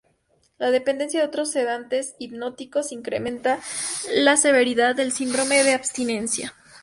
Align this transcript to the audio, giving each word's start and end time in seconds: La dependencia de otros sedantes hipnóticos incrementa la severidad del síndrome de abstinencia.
La 0.57 0.71
dependencia 0.71 1.19
de 1.21 1.27
otros 1.27 1.51
sedantes 1.51 2.15
hipnóticos 2.17 2.91
incrementa 2.91 3.59
la 4.15 4.35
severidad 4.35 4.95
del 4.95 5.11
síndrome 5.11 5.63
de 5.63 5.75
abstinencia. 5.75 6.55